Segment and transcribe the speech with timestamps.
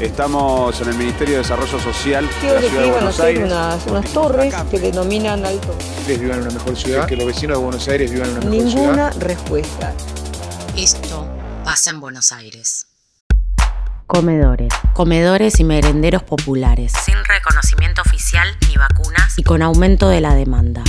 [0.00, 3.44] Estamos en el Ministerio de Desarrollo Social de Quiero la que Ciudad de Buenos Aires.
[3.44, 5.76] unas, unas torres que denominan alto.
[5.98, 8.46] ustedes vivan en una mejor ciudad, que los vecinos de Buenos Aires vivan en una
[8.48, 8.84] mejor ciudad.
[8.84, 9.92] Ninguna respuesta.
[10.76, 11.28] Esto
[11.64, 12.86] pasa en Buenos Aires.
[14.06, 14.72] Comedores.
[14.94, 16.92] Comedores y merenderos populares.
[17.04, 19.36] Sin reconocimiento oficial ni vacunas.
[19.36, 20.84] Y con aumento de la demanda.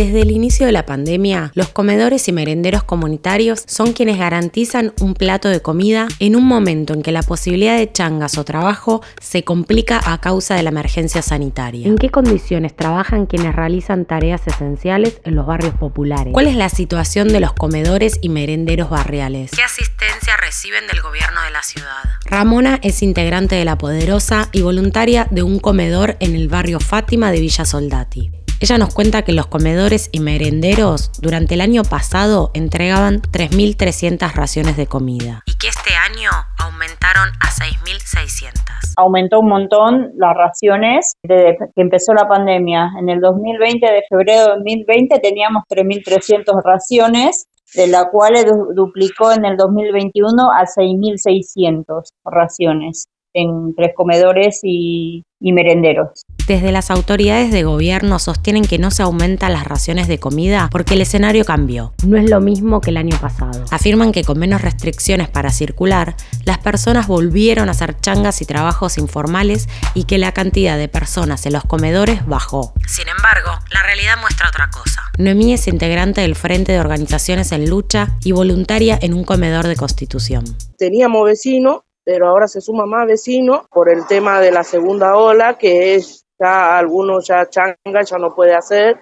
[0.00, 5.12] Desde el inicio de la pandemia, los comedores y merenderos comunitarios son quienes garantizan un
[5.12, 9.44] plato de comida en un momento en que la posibilidad de changas o trabajo se
[9.44, 11.86] complica a causa de la emergencia sanitaria.
[11.86, 16.32] ¿En qué condiciones trabajan quienes realizan tareas esenciales en los barrios populares?
[16.32, 19.50] ¿Cuál es la situación de los comedores y merenderos barriales?
[19.50, 22.04] ¿Qué asistencia reciben del gobierno de la ciudad?
[22.24, 27.30] Ramona es integrante de La Poderosa y voluntaria de un comedor en el barrio Fátima
[27.30, 28.39] de Villa Soldati.
[28.62, 34.76] Ella nos cuenta que los comedores y merenderos durante el año pasado entregaban 3.300 raciones
[34.76, 38.52] de comida y que este año aumentaron a 6.600.
[38.98, 42.90] aumentó un montón las raciones desde que empezó la pandemia.
[43.00, 49.32] En el 2020, de febrero de 2020, teníamos 3.300 raciones, de la cual du- duplicó
[49.32, 56.24] en el 2021 a 6.600 raciones en tres comedores y, y merenderos.
[56.46, 60.94] Desde las autoridades de gobierno sostienen que no se aumentan las raciones de comida porque
[60.94, 61.94] el escenario cambió.
[62.06, 63.64] No es lo mismo que el año pasado.
[63.70, 66.14] Afirman que con menos restricciones para circular,
[66.44, 71.46] las personas volvieron a hacer changas y trabajos informales y que la cantidad de personas
[71.46, 72.74] en los comedores bajó.
[72.86, 75.02] Sin embargo, la realidad muestra otra cosa.
[75.18, 79.76] Noemí es integrante del Frente de Organizaciones en Lucha y voluntaria en un comedor de
[79.76, 80.44] Constitución.
[80.78, 85.58] teníamos vecinos, pero ahora se suma más vecinos por el tema de la segunda ola,
[85.58, 88.98] que es ya algunos ya changa ya no puede hacer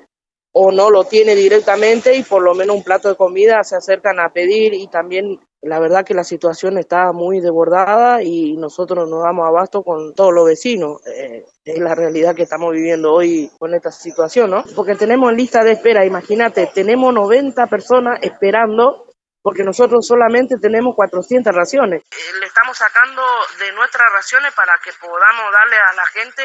[0.52, 4.18] o no lo tiene directamente y por lo menos un plato de comida se acercan
[4.18, 9.22] a pedir y también la verdad que la situación está muy desbordada y nosotros nos
[9.22, 11.00] damos abasto con todos los vecinos.
[11.06, 14.64] Eh, es la realidad que estamos viviendo hoy con esta situación, ¿no?
[14.76, 19.07] Porque tenemos lista de espera, imagínate, tenemos 90 personas esperando
[19.42, 22.02] porque nosotros solamente tenemos 400 raciones.
[22.10, 23.22] Eh, Le estamos sacando
[23.58, 26.44] de nuestras raciones para que podamos darle a la gente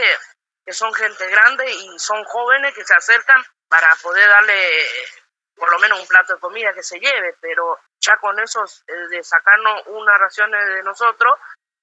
[0.65, 4.55] que son gente grande y son jóvenes que se acercan para poder darle
[5.55, 8.93] por lo menos un plato de comida que se lleve, pero ya con eso eh,
[9.09, 11.33] de sacarnos una ración de nosotros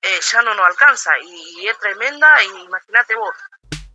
[0.02, 3.34] eh, ya no nos alcanza y, y es tremenda imagínate vos,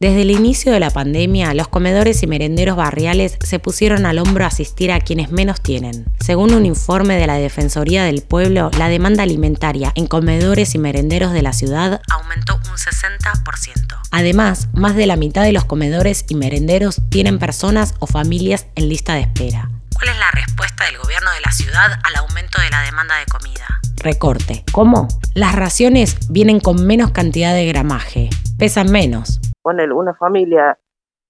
[0.05, 4.43] Desde el inicio de la pandemia, los comedores y merenderos barriales se pusieron al hombro
[4.43, 6.05] a asistir a quienes menos tienen.
[6.23, 11.33] Según un informe de la Defensoría del Pueblo, la demanda alimentaria en comedores y merenderos
[11.33, 13.97] de la ciudad aumentó un 60%.
[14.11, 18.89] Además, más de la mitad de los comedores y merenderos tienen personas o familias en
[18.89, 19.71] lista de espera.
[19.95, 23.25] ¿Cuál es la respuesta del gobierno de la ciudad al aumento de la demanda de
[23.25, 23.81] comida?
[23.95, 24.63] Recorte.
[24.71, 25.07] ¿Cómo?
[25.33, 28.29] Las raciones vienen con menos cantidad de gramaje,
[28.59, 29.39] pesan menos.
[29.65, 30.77] Ponele una familia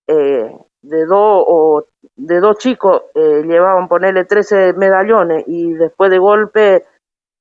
[0.07, 0.51] eh,
[0.81, 1.85] de dos o
[2.17, 6.85] de dos chicos eh, llevaban ponerle 13 medallones y después de golpe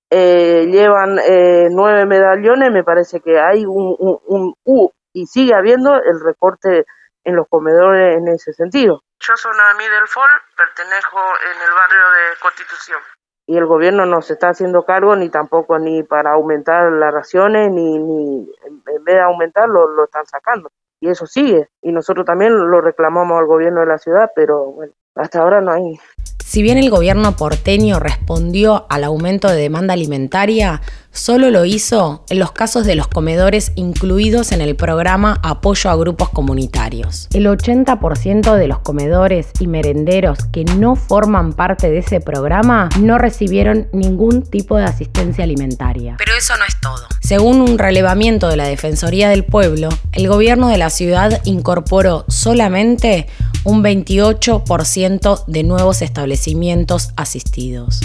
[0.09, 5.53] eh, llevan eh, nueve medallones me parece que hay un, un, un U y sigue
[5.53, 6.87] habiendo el recorte
[7.25, 9.03] en los comedores en ese sentido.
[9.19, 13.00] Yo soy Noemí del Fol, pertenezco en el barrio de Constitución.
[13.47, 17.71] Y el gobierno no se está haciendo cargo ni tampoco ni para aumentar las raciones,
[17.71, 20.71] ni, ni en vez de aumentar lo, lo están sacando.
[21.00, 21.69] Y eso sigue.
[21.82, 25.72] Y nosotros también lo reclamamos al gobierno de la ciudad, pero bueno, hasta ahora no
[25.72, 25.99] hay
[26.47, 32.38] Si bien el gobierno porteño respondió al aumento de demanda alimentaria, solo lo hizo en
[32.38, 37.28] los casos de los comedores incluidos en el programa Apoyo a Grupos Comunitarios.
[37.32, 43.17] El 80% de los comedores y merenderos que no forman parte de ese programa no
[43.17, 46.17] recibieron ningún tipo de asistencia alimentaria.
[46.19, 47.06] Pero eso no es todo.
[47.20, 53.29] Según un relevamiento de la Defensoría del Pueblo, el gobierno de la ciudad incorporó solamente
[53.64, 58.00] un 28% de nuevos establecimientos asistidos.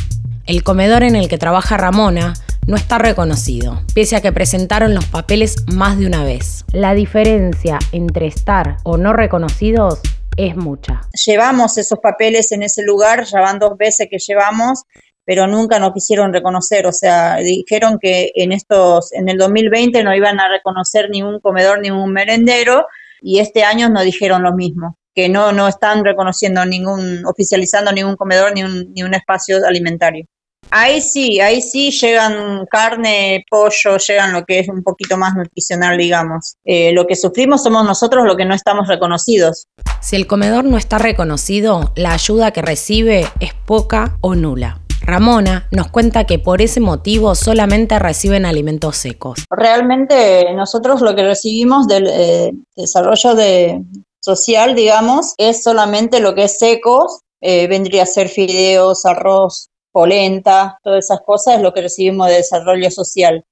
[0.46, 2.34] El comedor en el que trabaja Ramona
[2.66, 6.66] no está reconocido, pese a que presentaron los papeles más de una vez.
[6.72, 10.00] La diferencia entre estar o no reconocidos
[10.38, 11.02] es mucha.
[11.26, 14.84] Llevamos esos papeles en ese lugar, ya van dos veces que llevamos,
[15.26, 20.16] pero nunca nos quisieron reconocer, o sea, dijeron que en estos, en el 2020 no
[20.16, 22.86] iban a reconocer ni un comedor ni un merendero,
[23.22, 24.99] y este año nos dijeron lo mismo.
[25.16, 30.26] Que no, no están reconociendo ningún, oficializando ningún comedor ni un, ni un espacio alimentario.
[30.72, 35.98] Ahí sí, ahí sí llegan carne, pollo, llegan lo que es un poquito más nutricional,
[35.98, 36.58] digamos.
[36.64, 39.68] Eh, lo que sufrimos somos nosotros lo que no estamos reconocidos.
[40.00, 44.82] Si el comedor no está reconocido, la ayuda que recibe es poca o nula.
[45.02, 49.46] Ramona nos cuenta que por ese motivo solamente reciben alimentos secos.
[49.50, 53.82] Realmente nosotros lo que recibimos del eh, desarrollo de,
[54.20, 57.08] social, digamos, es solamente lo que es seco,
[57.42, 62.36] eh, vendría a ser fideos, arroz, polenta, todas esas cosas es lo que recibimos de
[62.36, 63.46] desarrollo social.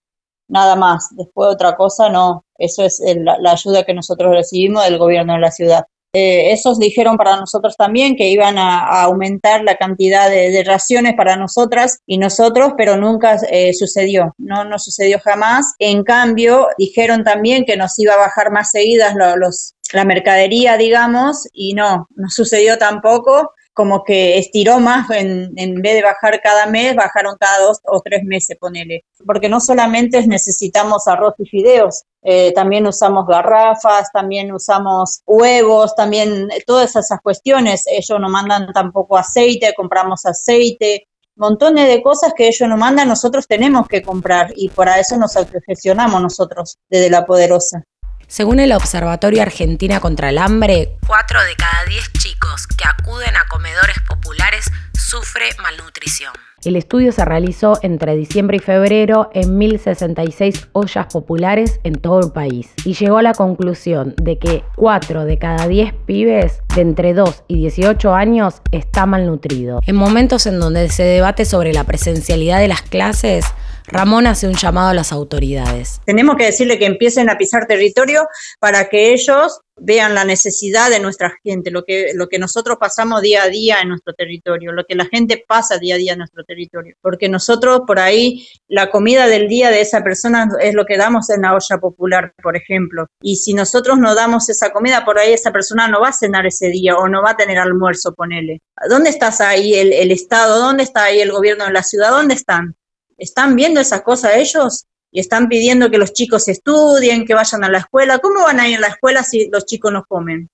[0.50, 1.10] Nada más.
[1.12, 2.46] Después otra cosa no.
[2.58, 5.86] Eso es la ayuda que nosotros recibimos del gobierno de la ciudad.
[6.20, 11.36] Eh, esos dijeron para nosotros también que iban a, aumentar la cantidad de, raciones para
[11.36, 15.76] nosotras y nosotros, pero nunca eh, sucedió, no, no sucedió jamás.
[15.78, 21.48] En cambio, dijeron también que nos iba a bajar más seguidas los, la mercadería, digamos,
[21.54, 26.66] y no, no sucedió tampoco como que estiró más, en, en, vez de bajar cada
[26.66, 29.06] mes, bajaron cada dos o tres meses, ponele.
[29.24, 36.48] Porque no solamente necesitamos arroz y fideos, eh, también usamos garrafas, también usamos huevos, también
[36.66, 37.84] todas esas cuestiones.
[37.86, 43.46] Ellos no mandan tampoco aceite, compramos aceite, montones de cosas que ellos no mandan, nosotros
[43.46, 47.84] tenemos que comprar y para eso nos autogestionamos nosotros desde la poderosa.
[48.28, 53.48] Según el Observatorio Argentina contra el Hambre, 4 de cada 10 chicos que acuden a
[53.48, 56.34] comedores populares sufre malnutrición.
[56.66, 62.32] El estudio se realizó entre diciembre y febrero en 1066 ollas populares en todo el
[62.32, 67.14] país y llegó a la conclusión de que 4 de cada 10 pibes de entre
[67.14, 69.82] 2 y 18 años está malnutrido.
[69.86, 73.46] En momentos en donde se debate sobre la presencialidad de las clases,
[73.86, 76.02] Ramón hace un llamado a las autoridades.
[76.06, 78.28] Tenemos que decirle que empiecen a pisar territorio
[78.60, 83.22] para que ellos vean la necesidad de nuestra gente, lo que, lo que nosotros pasamos
[83.22, 86.20] día a día en nuestro territorio, lo que la gente pasa día a día en
[86.20, 86.96] nuestro territorio.
[87.02, 91.30] Porque nosotros por ahí, la comida del día de esa persona es lo que damos
[91.30, 93.08] en la olla popular, por ejemplo.
[93.22, 96.46] Y si nosotros no damos esa comida, por ahí esa persona no va a cenar
[96.46, 98.62] ese día o no va a tener almuerzo, ponele.
[98.90, 100.60] ¿Dónde estás ahí el, el Estado?
[100.60, 102.12] ¿Dónde está ahí el gobierno de la ciudad?
[102.12, 102.76] ¿Dónde están?
[103.18, 104.86] ¿Están viendo esas cosas ellos?
[105.12, 108.20] Y están pidiendo que los chicos estudien, que vayan a la escuela.
[108.20, 110.50] ¿Cómo van a ir a la escuela si los chicos no comen?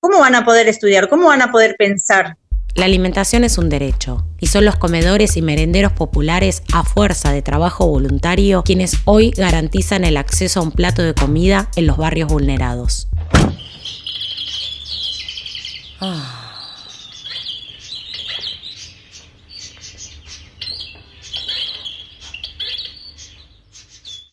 [0.00, 1.08] ¿Cómo van a poder estudiar?
[1.08, 2.36] ¿Cómo van a poder pensar?
[2.74, 7.40] La alimentación es un derecho y son los comedores y merenderos populares a fuerza de
[7.40, 12.28] trabajo voluntario quienes hoy garantizan el acceso a un plato de comida en los barrios
[12.28, 13.08] vulnerados.
[16.00, 16.43] Ah.